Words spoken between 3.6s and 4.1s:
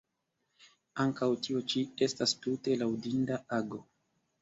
ago.